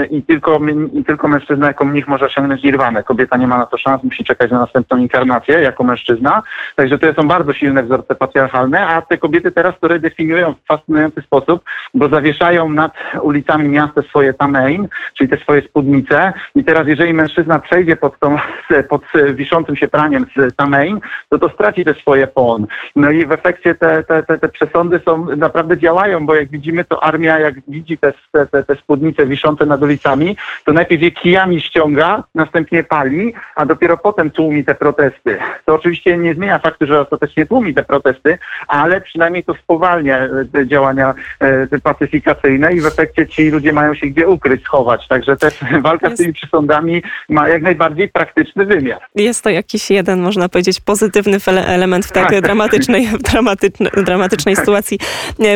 i, 0.09 0.23
tylko, 0.23 0.59
i 0.93 1.03
tylko 1.03 1.27
mężczyzna 1.27 1.67
jako 1.67 1.85
mnich 1.85 2.07
może 2.07 2.25
osiągnąć 2.25 2.63
nirwanę. 2.63 3.03
Kobieta 3.03 3.37
nie 3.37 3.47
ma 3.47 3.57
na 3.57 3.65
to 3.65 3.77
szans, 3.77 4.03
musi 4.03 4.23
czekać 4.23 4.51
na 4.51 4.59
następną 4.59 4.97
inkarnację 4.97 5.59
jako 5.59 5.83
mężczyzna. 5.83 6.43
Także 6.75 6.99
to 6.99 7.13
są 7.13 7.27
bardzo 7.27 7.53
silne 7.53 7.83
wzorce 7.83 8.15
patriarchalne, 8.15 8.87
a 8.87 9.01
te 9.01 9.17
kobiety 9.17 9.51
teraz 9.51 9.75
to 9.79 9.87
redefiniują 9.87 10.53
w 10.53 10.67
fascynujący 10.67 11.21
sposób, 11.21 11.63
bo 11.93 12.09
zawieszają 12.09 12.69
nad 12.69 12.93
ulicami 13.21 13.69
miasta 13.69 14.01
swoje 14.01 14.33
tamein, 14.33 14.87
czyli 15.17 15.29
te 15.29 15.37
swoje 15.37 15.61
spódnice 15.61 16.33
i 16.55 16.63
teraz 16.63 16.87
jeżeli 16.87 17.13
mężczyzna 17.13 17.59
przejdzie 17.59 17.95
pod, 18.11 18.19
tą, 18.19 18.37
pod 18.89 19.01
wiszącym 19.33 19.75
się 19.75 19.87
praniem 19.87 20.25
z 20.35 20.55
tamein, 20.55 20.99
to 21.29 21.39
to 21.39 21.49
straci 21.49 21.85
te 21.85 21.93
swoje 21.93 22.27
pon. 22.27 22.67
No 22.95 23.11
i 23.11 23.25
w 23.25 23.31
efekcie 23.31 23.75
te, 23.75 24.03
te, 24.03 24.23
te, 24.23 24.37
te 24.37 24.49
przesądy 24.49 25.01
są, 25.05 25.25
naprawdę 25.35 25.77
działają, 25.77 26.25
bo 26.25 26.35
jak 26.35 26.49
widzimy, 26.49 26.85
to 26.85 27.03
armia 27.03 27.39
jak 27.39 27.55
widzi 27.67 27.97
te, 27.97 28.13
te, 28.31 28.47
te, 28.47 28.63
te 28.63 28.75
spódnice 28.75 29.25
wiszące 29.25 29.65
nad 29.65 29.81
ulicami, 29.81 30.37
to 30.65 30.73
najpierw 30.73 31.01
je 31.01 31.11
kijami 31.11 31.61
ściąga, 31.61 32.23
następnie 32.35 32.83
pali, 32.83 33.33
a 33.55 33.65
dopiero 33.65 33.97
potem 33.97 34.31
tłumi 34.31 34.65
te 34.65 34.75
protesty. 34.75 35.37
To 35.65 35.75
oczywiście 35.75 36.17
nie 36.17 36.33
zmienia 36.33 36.59
faktu, 36.59 36.85
że 36.85 37.01
ostatecznie 37.01 37.45
tłumi 37.45 37.73
te 37.73 37.83
protesty, 37.83 38.37
ale 38.67 39.01
przynajmniej 39.01 39.43
to 39.43 39.53
spowalnia 39.53 40.17
e, 40.17 40.29
te 40.51 40.67
działania 40.67 41.13
e, 41.39 41.79
pacyfikacyjne 41.79 42.73
i 42.73 42.81
w 42.81 42.85
efekcie 42.85 43.27
ci 43.27 43.49
ludzie 43.49 43.73
mają 43.73 43.93
się 43.93 44.07
gdzie 44.07 44.27
ukryć, 44.27 44.63
schować. 44.63 45.07
Także 45.07 45.37
też 45.37 45.59
walka 45.87 46.09
z 46.09 46.17
tymi 46.17 46.33
przesądami 46.33 47.03
ma 47.29 47.49
jak 47.49 47.61
najbardziej 47.61 48.00
praktyczny 48.10 48.65
wymiar. 48.65 49.01
Jest 49.15 49.43
to 49.43 49.50
jakiś 49.50 49.89
jeden, 49.89 50.20
można 50.22 50.50
powiedzieć, 50.50 50.79
pozytywny 50.79 51.38
ele- 51.38 51.65
element 51.65 52.05
w 52.05 52.12
tak 52.12 52.29
Tak. 52.29 52.41
dramatycznej, 52.41 53.08
dramatycznej, 53.31 53.91
dramatycznej 54.05 54.55
sytuacji. 54.55 55.00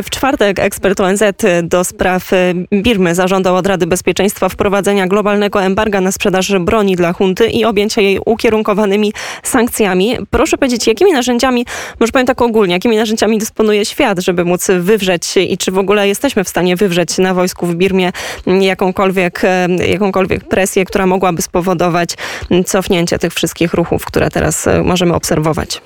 W 0.04 0.10
czwartek 0.10 0.60
ekspert 0.60 1.00
ONZ 1.00 1.24
do 1.64 1.84
spraw 1.84 2.34
e, 2.34 2.54
Birmy 2.74 3.16
zażądał 3.16 3.56
od 3.56 3.68
Rady 3.68 3.88
Bezpieczeństwa 3.88 4.50
wprowadzenia 4.50 5.08
globalnego 5.08 5.64
embarga 5.64 6.02
na 6.02 6.12
sprzedaż 6.12 6.54
broni 6.60 6.96
dla 6.96 7.14
hunty 7.14 7.48
i 7.48 7.66
objęcia 7.66 8.02
jej 8.02 8.20
ukierunkowanymi 8.26 9.14
sankcjami. 9.44 10.18
Proszę 10.30 10.58
powiedzieć, 10.58 10.88
jakimi 10.88 11.12
narzędziami, 11.12 11.66
może 12.00 12.12
powiem 12.12 12.28
tak 12.28 12.42
ogólnie, 12.42 12.74
jakimi 12.74 12.98
narzędziami 12.98 13.38
dysponuje 13.38 13.86
świat, 13.86 14.20
żeby 14.20 14.46
móc 14.46 14.68
wywrzeć 14.80 15.38
i 15.38 15.58
czy 15.58 15.72
w 15.72 15.78
ogóle 15.78 16.08
jesteśmy 16.08 16.44
w 16.44 16.50
stanie 16.50 16.76
wywrzeć 16.76 17.18
na 17.18 17.34
wojsku 17.34 17.66
w 17.66 17.76
Birmie 17.76 18.12
jakąkolwiek, 18.46 19.42
e, 19.44 19.68
jakąkolwiek 19.88 20.44
presję, 20.44 20.86
która 20.86 21.06
mogłaby 21.06 21.42
spowodować 21.42 22.10
cofnięcie 22.66 23.20
tych 23.20 23.34
wszystkich 23.34 23.74
ruchów, 23.74 24.06
które 24.06 24.30
teraz 24.30 24.68
e, 24.68 24.84
możemy 24.84 25.14
obserwować. 25.14 25.82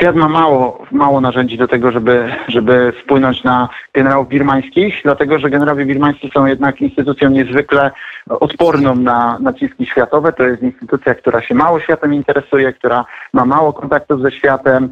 Świat 0.00 0.16
ma 0.16 0.28
mało, 0.28 0.86
mało 0.92 1.20
narzędzi 1.20 1.58
do 1.58 1.68
tego, 1.68 1.90
żeby, 1.90 2.32
żeby 2.48 2.92
wpłynąć 3.02 3.44
na 3.44 3.68
generałów 3.94 4.28
birmańskich, 4.28 4.94
dlatego 5.04 5.38
że 5.38 5.50
generałowie 5.50 5.86
birmańscy 5.86 6.28
są 6.34 6.46
jednak 6.46 6.80
instytucją 6.80 7.30
niezwykle 7.30 7.90
odporną 8.28 8.94
na 8.94 9.38
naciski 9.40 9.86
światowe. 9.86 10.32
To 10.32 10.46
jest 10.46 10.62
instytucja, 10.62 11.14
która 11.14 11.42
się 11.42 11.54
mało 11.54 11.80
światem 11.80 12.14
interesuje, 12.14 12.72
która 12.72 13.04
ma 13.32 13.44
mało 13.44 13.72
kontaktów 13.72 14.22
ze 14.22 14.32
światem, 14.32 14.90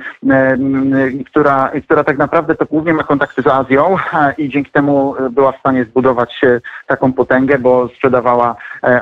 która, 1.26 1.70
która 1.84 2.04
tak 2.04 2.18
naprawdę 2.18 2.54
to 2.54 2.66
głównie 2.66 2.94
ma 2.94 3.02
kontakty 3.02 3.42
z 3.42 3.46
Azją 3.46 3.96
e, 3.96 4.34
i 4.38 4.48
dzięki 4.48 4.70
temu 4.70 5.14
była 5.30 5.52
w 5.52 5.58
stanie 5.58 5.84
zbudować 5.84 6.40
e, 6.44 6.60
taką 6.86 7.12
potęgę, 7.12 7.58
bo 7.58 7.88
sprzedawała 7.88 8.56
e, 8.82 9.00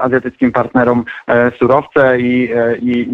azjatyckim 0.00 0.52
partnerom 0.52 1.04
surowce 1.58 2.20
i, 2.20 2.50
i, 2.80 3.08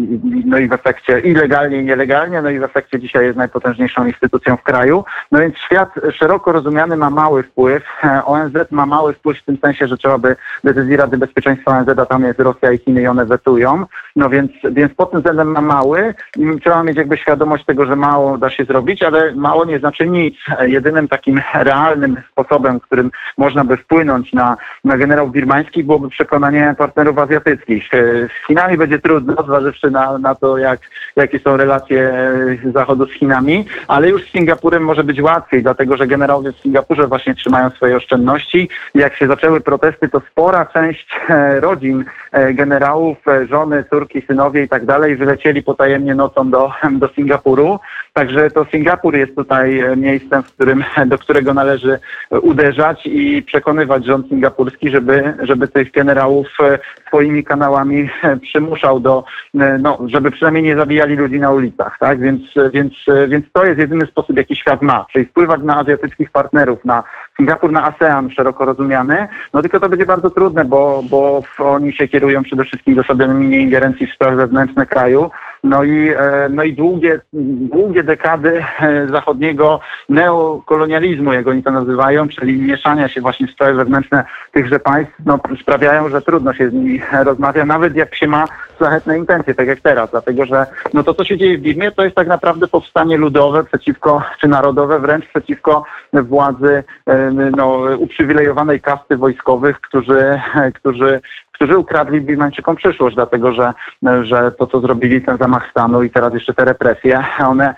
no 0.45 0.57
i 0.57 0.67
w 0.67 0.73
efekcie 0.73 1.19
i 1.19 1.33
legalnie, 1.33 1.77
i 1.77 1.83
nielegalnie, 1.83 2.34
no 2.41 2.49
i 2.49 2.59
w 2.59 2.63
efekcie 2.63 2.99
dzisiaj 2.99 3.25
jest 3.25 3.37
najpotężniejszą 3.37 4.05
instytucją 4.05 4.57
w 4.57 4.63
kraju. 4.63 5.05
No 5.31 5.39
więc 5.39 5.57
świat 5.57 5.89
szeroko 6.13 6.51
rozumiany 6.51 6.97
ma 6.97 7.09
mały 7.09 7.43
wpływ. 7.43 7.83
E, 8.03 8.25
ONZ 8.25 8.53
ma 8.71 8.85
mały 8.85 9.13
wpływ 9.13 9.39
w 9.39 9.45
tym 9.45 9.57
sensie, 9.57 9.87
że 9.87 9.97
trzeba 9.97 10.17
by 10.17 10.35
decyzji 10.63 10.97
Rady 10.97 11.17
Bezpieczeństwa 11.17 11.77
ONZ, 11.77 11.89
a 11.99 12.05
tam 12.05 12.23
jest 12.23 12.39
Rosja 12.39 12.71
i 12.71 12.77
Chiny 12.77 13.01
i 13.01 13.07
one 13.07 13.25
wetują. 13.25 13.85
No 14.15 14.29
więc, 14.29 14.51
więc 14.71 14.93
pod 14.93 15.11
tym 15.11 15.19
względem 15.19 15.51
ma 15.51 15.61
mały 15.61 16.13
i 16.37 16.59
trzeba 16.61 16.83
mieć 16.83 16.97
jakby 16.97 17.17
świadomość 17.17 17.65
tego, 17.65 17.85
że 17.85 17.95
mało 17.95 18.37
da 18.37 18.49
się 18.49 18.65
zrobić, 18.65 19.03
ale 19.03 19.35
mało 19.35 19.65
nie 19.65 19.79
znaczy 19.79 20.07
nic. 20.07 20.35
E, 20.59 20.69
Jedynym 20.69 21.07
takim 21.07 21.41
realnym 21.53 22.17
sposobem, 22.31 22.79
którym 22.79 23.11
można 23.37 23.63
by 23.63 23.77
wpłynąć 23.77 24.33
na, 24.33 24.57
na 24.83 24.97
generałów 24.97 25.31
birmańskich 25.31 25.85
byłoby 25.85 26.09
przekonanie 26.09 26.75
partnerów 26.77 27.17
azjatyckich. 27.17 27.93
E, 27.93 27.97
Z 28.27 28.47
Chinami 28.47 28.77
będzie 28.77 28.99
trudno, 28.99 29.43
zważywszy 29.43 29.91
na, 29.91 30.17
na 30.17 30.35
to, 30.35 30.57
jak, 30.57 30.79
jakie 31.15 31.39
są 31.39 31.57
relacje 31.57 32.13
Zachodu 32.73 33.05
z 33.05 33.11
Chinami, 33.11 33.65
ale 33.87 34.09
już 34.09 34.23
z 34.23 34.31
Singapurem 34.31 34.83
może 34.83 35.03
być 35.03 35.21
łatwiej, 35.21 35.63
dlatego 35.63 35.97
że 35.97 36.07
generałowie 36.07 36.51
w 36.51 36.59
Singapurze 36.59 37.07
właśnie 37.07 37.35
trzymają 37.35 37.69
swoje 37.69 37.97
oszczędności. 37.97 38.69
Jak 38.95 39.15
się 39.15 39.27
zaczęły 39.27 39.61
protesty, 39.61 40.09
to 40.09 40.21
spora 40.31 40.65
część 40.65 41.07
e, 41.29 41.59
rodzin 41.59 42.05
e, 42.31 42.53
generałów, 42.53 43.17
e, 43.27 43.47
żony, 43.47 43.83
córki, 43.89 44.21
synowie 44.21 44.63
i 44.63 44.69
tak 44.69 44.85
dalej 44.85 45.15
wylecieli 45.15 45.63
potajemnie 45.63 46.15
nocą 46.15 46.49
do, 46.49 46.71
do 46.91 47.07
Singapuru. 47.07 47.79
Także 48.17 48.51
to 48.51 48.65
Singapur 48.65 49.15
jest 49.15 49.35
tutaj 49.35 49.79
e, 49.79 49.95
miejscem, 49.95 50.43
w 50.43 50.53
którym, 50.53 50.83
do 51.11 51.17
którego 51.17 51.53
należy 51.53 51.99
e, 52.31 52.39
uderzać 52.39 53.05
i 53.05 53.43
przekonywać 53.43 54.05
rząd 54.05 54.27
singapurski, 54.27 54.89
żeby, 54.89 55.33
żeby 55.41 55.67
tych 55.67 55.91
generałów 55.91 56.47
e, 56.59 56.79
swoimi 57.07 57.43
kanałami 57.43 58.09
przymuszał 58.41 58.99
do, 58.99 59.23
no, 59.79 59.99
żeby 60.05 60.31
przynajmniej 60.31 60.63
nie 60.63 60.75
zabijali 60.75 61.15
ludzi 61.15 61.39
na 61.39 61.51
ulicach, 61.51 61.97
tak? 61.99 62.19
Więc, 62.19 62.41
więc, 62.73 62.93
więc 63.27 63.45
to 63.53 63.65
jest 63.65 63.79
jedyny 63.79 64.05
sposób, 64.05 64.37
jaki 64.37 64.55
świat 64.55 64.81
ma, 64.81 65.05
czyli 65.13 65.25
wpływać 65.25 65.61
na 65.63 65.77
azjatyckich 65.77 66.31
partnerów, 66.31 66.85
na 66.85 67.03
Singapur, 67.37 67.71
na 67.71 67.83
ASEAN 67.87 68.31
szeroko 68.31 68.65
rozumiany, 68.65 69.27
no 69.53 69.61
tylko 69.61 69.79
to 69.79 69.89
będzie 69.89 70.05
bardzo 70.05 70.29
trudne, 70.29 70.65
bo, 70.65 71.03
bo 71.09 71.43
oni 71.59 71.93
się 71.93 72.07
kierują 72.07 72.43
przede 72.43 72.63
wszystkim 72.63 72.95
zasadami 72.95 73.61
ingerencji 73.61 74.07
w 74.07 74.13
sprawy 74.13 74.35
wewnętrzne 74.35 74.85
kraju, 74.85 75.31
no 75.63 75.83
i, 75.83 76.09
e, 76.09 76.49
no 76.49 76.63
i 76.63 76.73
długie, 76.73 77.19
długie 77.33 78.03
dekady 78.03 78.63
e, 78.79 79.07
zachodniego 79.07 79.79
neokolonializmu, 80.09 81.33
jak 81.33 81.47
oni 81.47 81.63
to 81.63 81.71
nazywają, 81.71 82.27
czyli 82.27 82.61
mieszania 82.61 83.07
się 83.07 83.21
właśnie 83.21 83.47
w 83.47 83.51
sprawy 83.51 83.73
wewnętrzne 83.73 84.23
tychże 84.51 84.79
państw, 84.79 85.13
no, 85.25 85.39
sprawiają, 85.61 86.09
że 86.09 86.21
trudno 86.21 86.53
się 86.53 86.69
z 86.69 86.73
nimi 86.73 87.01
rozmawia, 87.23 87.65
nawet 87.65 87.95
jak 87.95 88.15
się 88.15 88.27
ma 88.27 88.45
szlachetne 88.77 89.17
intencje, 89.17 89.53
tak 89.53 89.67
jak 89.67 89.79
teraz, 89.79 90.11
dlatego 90.11 90.45
że 90.45 90.65
no 90.93 91.03
to, 91.03 91.13
co 91.13 91.23
się 91.23 91.37
dzieje 91.37 91.57
w 91.57 91.61
Birmie, 91.61 91.91
to 91.91 92.03
jest 92.03 92.15
tak 92.15 92.27
naprawdę 92.27 92.67
powstanie 92.67 93.17
ludowe 93.17 93.63
przeciwko, 93.63 94.23
czy 94.39 94.47
narodowe 94.47 94.99
wręcz 94.99 95.25
przeciwko 95.25 95.83
władzy 96.13 96.83
e, 97.05 97.31
no, 97.31 97.77
uprzywilejowanej 97.97 98.81
kasty 98.81 99.17
wojskowych, 99.17 99.81
którzy, 99.81 100.41
którzy 100.73 101.21
którzy 101.55 101.77
ukradli 101.77 102.21
Birmańczykom 102.21 102.75
przyszłość, 102.75 103.15
dlatego 103.15 103.53
że, 103.53 103.73
że 104.23 104.51
to, 104.51 104.67
co 104.67 104.81
zrobili, 104.81 105.21
ten 105.21 105.37
zamach 105.37 105.69
stanu 105.71 106.03
i 106.03 106.09
teraz 106.09 106.33
jeszcze 106.33 106.53
te 106.53 106.65
represje, 106.65 107.23
one 107.47 107.75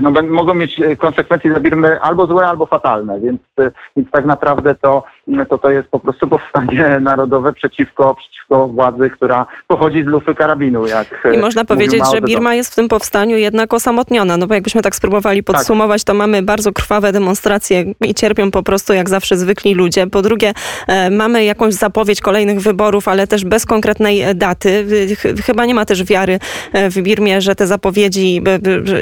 no, 0.00 0.12
ben- 0.12 0.28
mogą 0.28 0.54
mieć 0.54 0.80
konsekwencje 0.98 1.50
dla 1.50 1.60
Birmy 1.60 2.00
albo 2.00 2.26
złe, 2.26 2.46
albo 2.46 2.66
fatalne, 2.66 3.20
więc, 3.20 3.40
e, 3.58 3.70
więc 3.96 4.10
tak 4.10 4.24
naprawdę 4.26 4.74
to, 4.74 5.04
to, 5.48 5.58
to 5.58 5.70
jest 5.70 5.88
po 5.88 6.00
prostu 6.00 6.28
powstanie 6.28 6.98
narodowe 7.00 7.52
przeciwko, 7.52 8.14
przeciwko 8.14 8.68
władzy, 8.68 9.10
która 9.10 9.46
pochodzi 9.66 10.02
z 10.04 10.06
lufy 10.06 10.34
karabinu. 10.34 10.86
Jak 10.86 11.28
I 11.32 11.36
e, 11.36 11.40
można 11.40 11.64
powiedzieć, 11.64 12.02
że. 12.14 12.20
Birma 12.20 12.54
jest 12.54 12.72
w 12.72 12.76
tym 12.76 12.88
powstaniu 12.88 13.36
jednak 13.36 13.74
osamotniona. 13.74 14.36
No 14.36 14.46
bo 14.46 14.54
jakbyśmy 14.54 14.82
tak 14.82 14.94
spróbowali 14.94 15.42
podsumować, 15.42 16.04
to 16.04 16.14
mamy 16.14 16.42
bardzo 16.42 16.72
krwawe 16.72 17.12
demonstracje 17.12 17.84
i 18.00 18.14
cierpią 18.14 18.50
po 18.50 18.62
prostu 18.62 18.92
jak 18.92 19.08
zawsze 19.08 19.36
zwykli 19.36 19.74
ludzie. 19.74 20.06
Po 20.06 20.22
drugie, 20.22 20.52
e, 20.86 21.10
mamy 21.10 21.44
jakąś 21.44 21.74
zapowiedź 21.74 22.20
kolejnych 22.20 22.60
wyborów, 22.60 23.08
ale 23.08 23.26
też 23.26 23.44
bez 23.44 23.66
konkretnej 23.66 24.22
e, 24.22 24.34
daty. 24.34 24.86
Ch- 25.16 25.46
Chyba 25.46 25.66
nie 25.66 25.74
ma 25.74 25.84
też 25.84 26.04
wiary 26.04 26.38
e, 26.72 26.90
w 26.90 26.98
Birmie, 27.02 27.40
że 27.40 27.54
te 27.54 27.66
zapowiedzi 27.66 28.42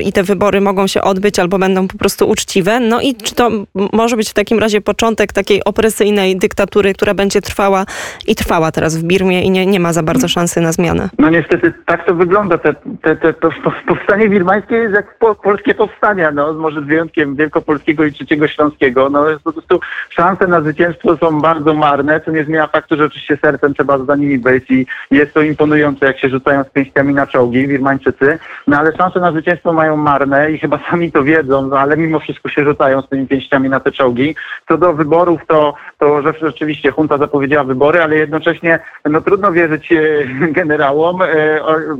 i 0.01 0.13
te 0.13 0.23
wybory 0.23 0.61
mogą 0.61 0.87
się 0.87 1.03
odbyć 1.03 1.39
albo 1.39 1.59
będą 1.59 1.89
po 1.89 1.99
prostu 1.99 2.29
uczciwe. 2.29 2.81
No 2.81 3.01
i 3.01 3.15
czy 3.15 3.35
to 3.35 3.51
może 3.93 4.17
być 4.17 4.31
w 4.31 4.35
takim 4.35 4.59
razie 4.59 4.81
początek 4.81 5.33
takiej 5.33 5.65
opresyjnej 5.65 6.37
dyktatury, 6.37 6.95
która 6.95 7.15
będzie 7.15 7.41
trwała 7.41 7.85
i 8.27 8.35
trwała 8.35 8.73
teraz 8.73 8.97
w 8.97 9.03
Birmie 9.03 9.43
i 9.43 9.51
nie, 9.51 9.67
nie 9.67 9.81
ma 9.81 9.93
za 9.93 10.03
bardzo 10.03 10.29
szansy 10.29 10.61
na 10.61 10.73
zmianę? 10.73 11.09
No 11.19 11.31
niestety 11.31 11.73
tak 11.87 12.07
to 12.07 12.15
wygląda. 12.15 12.59
Te, 12.59 12.75
te, 13.03 13.17
te, 13.17 13.33
to 13.33 13.51
po- 13.65 13.95
powstanie 13.95 14.29
birmańskie 14.29 14.75
jest 14.75 14.95
jak 14.95 15.19
po, 15.19 15.35
polskie 15.35 15.75
powstania, 15.75 16.31
no, 16.31 16.53
może 16.53 16.81
z 16.81 16.85
wyjątkiem 16.85 17.37
Wielkopolskiego 17.37 18.05
i 18.05 18.13
Trzeciego 18.13 18.49
Śląskiego. 18.49 19.11
No, 19.11 19.29
jest 19.29 19.43
po 19.43 19.53
prostu 19.53 19.81
szanse 20.11 20.47
na 20.47 20.61
zwycięstwo 20.61 21.17
są 21.17 21.41
bardzo 21.41 21.75
marne, 21.75 22.21
co 22.21 22.31
nie 22.31 22.45
zmienia 22.45 22.67
faktu, 22.67 22.97
że 22.97 23.05
oczywiście 23.05 23.39
sercem 23.43 23.75
trzeba 23.75 23.99
za 23.99 24.17
nimi 24.17 24.39
być 24.39 24.71
i 24.71 24.87
jest 25.11 25.35
to 25.35 25.43
imponujące, 25.43 26.07
jak 26.07 26.19
się 26.19 26.29
rzucają 26.29 26.65
z 26.65 26.71
pięściami 26.71 27.15
na 27.15 27.27
czołgi 27.27 27.69
Birmańczycy, 27.69 28.39
no 28.67 28.79
ale 28.79 28.97
szanse 28.97 29.21
na 29.21 29.33
zwycięstwo 29.33 29.73
mają 29.73 29.88
mają 29.89 29.97
marne 29.97 30.53
i 30.53 30.59
chyba 30.59 30.79
sami 30.91 31.13
to 31.13 31.25
wiedzą, 31.25 31.67
no 31.67 31.79
ale 31.79 31.97
mimo 31.97 32.21
wszystko 32.21 32.49
się 32.49 32.65
rzucają 32.65 33.03
z 33.03 33.09
tymi 33.09 33.27
pięściami 33.27 33.69
na 33.69 33.81
te 33.81 33.93
czołgi. 33.93 34.35
Co 34.69 34.79
do 34.79 34.95
wyborów, 34.95 35.41
to, 35.47 35.75
to 35.99 36.23
rzeczywiście 36.23 36.93
junta 36.99 37.19
zapowiedziała 37.19 37.65
wybory, 37.65 38.03
ale 38.03 38.17
jednocześnie 38.17 38.79
no, 39.05 39.21
trudno 39.21 39.53
wierzyć 39.53 39.93
e, 39.93 39.99
generałom. 40.61 41.23
E, 41.23 41.27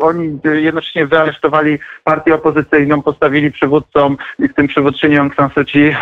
Oni 0.01 0.39
jednocześnie 0.45 1.07
wyaresztowali 1.07 1.79
partię 2.05 2.35
opozycyjną, 2.35 3.03
postawili 3.03 3.53
przywódcom, 3.53 4.17
w 4.39 4.55
tym 4.55 4.67
przywódczyni 4.69 5.19
Aung 5.19 5.35
San 5.35 5.51
Suu 5.51 5.65
Kyi, 5.65 5.97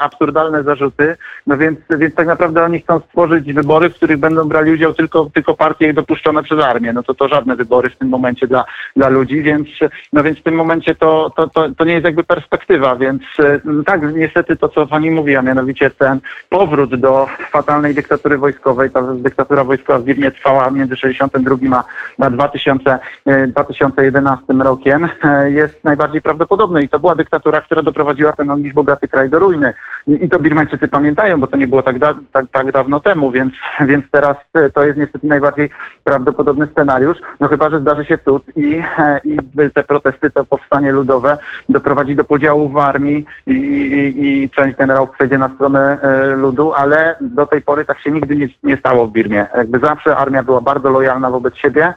absurdalne 0.00 0.62
zarzuty. 0.62 1.16
No 1.46 1.56
więc, 1.56 1.78
więc 1.98 2.14
tak 2.14 2.26
naprawdę 2.26 2.64
oni 2.64 2.80
chcą 2.80 3.00
stworzyć 3.00 3.52
wybory, 3.52 3.90
w 3.90 3.94
których 3.94 4.16
będą 4.16 4.48
brali 4.48 4.72
udział 4.72 4.94
tylko, 4.94 5.30
tylko 5.34 5.54
partie 5.54 5.92
dopuszczone 5.92 6.42
przez 6.42 6.60
armię. 6.60 6.92
No 6.92 7.02
to 7.02 7.14
to 7.14 7.28
żadne 7.28 7.56
wybory 7.56 7.90
w 7.90 7.96
tym 7.96 8.08
momencie 8.08 8.46
dla, 8.46 8.64
dla 8.96 9.08
ludzi, 9.08 9.42
więc, 9.42 9.68
no 10.12 10.22
więc 10.22 10.38
w 10.38 10.42
tym 10.42 10.54
momencie 10.54 10.94
to, 10.94 11.19
to, 11.28 11.48
to, 11.48 11.68
to 11.78 11.84
nie 11.84 11.92
jest 11.92 12.04
jakby 12.04 12.24
perspektywa, 12.24 12.96
więc 12.96 13.22
e, 13.38 13.60
tak, 13.86 14.14
niestety 14.14 14.56
to, 14.56 14.68
co 14.68 14.86
pani 14.86 15.10
mówi, 15.10 15.36
a 15.36 15.42
mianowicie 15.42 15.90
ten 15.90 16.20
powrót 16.48 16.94
do 16.94 17.26
fatalnej 17.50 17.94
dyktatury 17.94 18.38
wojskowej, 18.38 18.90
ta 18.90 19.02
dyktatura 19.02 19.64
wojskowa 19.64 19.98
w 19.98 20.02
Birmie 20.02 20.30
trwała 20.30 20.70
między 20.70 20.96
62 20.96 21.56
a, 21.76 21.84
a 22.24 22.30
2000, 22.30 22.98
e, 23.26 23.46
2011 23.46 24.44
rokiem, 24.52 25.08
e, 25.24 25.50
jest 25.50 25.84
najbardziej 25.84 26.22
prawdopodobny 26.22 26.82
i 26.82 26.88
to 26.88 26.98
była 26.98 27.14
dyktatura, 27.14 27.60
która 27.60 27.82
doprowadziła 27.82 28.32
ten 28.32 28.62
dziś 28.62 28.72
bogaty 28.72 29.08
kraj 29.08 29.30
do 29.30 29.38
ruiny. 29.38 29.74
I, 30.06 30.28
to 30.28 30.38
Birmańczycy 30.38 30.88
pamiętają, 30.88 31.40
bo 31.40 31.46
to 31.46 31.56
nie 31.56 31.68
było 31.68 31.82
tak, 31.82 31.98
da, 31.98 32.14
tak, 32.32 32.44
tak 32.52 32.72
dawno 32.72 33.00
temu, 33.00 33.30
więc, 33.30 33.52
więc 33.80 34.04
teraz 34.10 34.36
e, 34.54 34.70
to 34.70 34.84
jest 34.84 34.98
niestety 34.98 35.26
najbardziej 35.26 35.70
prawdopodobny 36.04 36.68
scenariusz, 36.72 37.18
no 37.40 37.48
chyba, 37.48 37.70
że 37.70 37.80
zdarzy 37.80 38.04
się 38.04 38.18
cud 38.18 38.42
i, 38.56 38.82
e, 38.98 39.20
i 39.24 39.38
te 39.74 39.84
protesty, 39.84 40.30
to 40.30 40.44
powstanie 40.44 40.92
ludowe 40.92 41.38
doprowadzi 41.68 42.16
do 42.16 42.24
podziału 42.24 42.68
w 42.68 42.78
armii 42.78 43.26
i, 43.46 43.52
i, 43.52 44.26
i 44.26 44.50
część 44.50 44.76
generałów 44.76 45.10
przejdzie 45.10 45.38
na 45.38 45.48
stronę 45.54 45.98
e, 46.02 46.26
ludu, 46.26 46.72
ale 46.72 47.16
do 47.20 47.46
tej 47.46 47.62
pory 47.62 47.84
tak 47.84 48.00
się 48.00 48.10
nigdy 48.10 48.36
nie, 48.36 48.48
nie 48.62 48.76
stało 48.76 49.06
w 49.06 49.12
Birmie. 49.12 49.46
Jakby 49.56 49.78
zawsze 49.78 50.16
armia 50.16 50.42
była 50.42 50.60
bardzo 50.60 50.90
lojalna 50.90 51.30
wobec 51.30 51.56
siebie, 51.56 51.94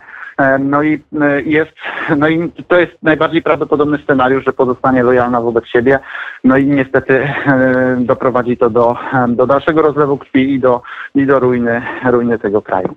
No 0.60 0.84
i 0.84 1.02
e, 1.22 1.42
jest, 1.42 1.72
no 2.18 2.28
i 2.28 2.52
to 2.68 2.80
jest 2.80 2.94
najbardziej 3.04 3.42
prawdopodobny 3.42 3.98
scenariusz, 4.04 4.46
że 4.46 4.54
pozostanie 4.54 5.04
lojalna 5.04 5.42
wobec 5.42 5.68
siebie. 5.68 6.00
No 6.44 6.58
i 6.58 6.66
niestety 6.66 7.14
e, 7.14 7.98
doprowadzi 8.00 8.58
to 8.58 8.70
do, 8.70 8.96
do 9.28 9.48
dalszego 9.48 9.82
rozlewu 9.82 10.18
krwi 10.18 10.54
i 10.54 10.60
do, 10.60 10.82
i 11.16 11.26
do 11.26 11.40
ruiny, 11.40 11.82
ruiny 12.06 12.40
tego 12.40 12.62
kraju. 12.62 12.96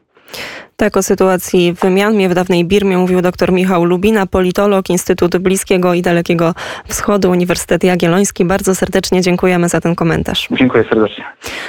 Tak 0.77 0.97
o 0.97 1.03
sytuacji 1.03 1.75
w 1.75 1.91
Mianmie, 1.91 2.29
w 2.29 2.35
dawnej 2.35 2.65
Birmie 2.65 2.99
mówił 2.99 3.23
dr 3.23 3.53
Michał 3.53 3.85
Lubina, 3.85 4.27
politolog 4.27 4.91
Instytutu 4.91 5.41
Bliskiego 5.41 5.95
i 5.95 6.03
Dalekiego 6.03 6.55
Wschodu, 6.87 7.31
Uniwersytet 7.31 7.85
Jagielloński. 7.85 8.45
Bardzo 8.45 8.75
serdecznie 8.75 9.21
dziękujemy 9.21 9.69
za 9.69 9.81
ten 9.81 9.95
komentarz. 9.95 10.49
Dziękuję 10.51 10.85
serdecznie. 10.85 11.25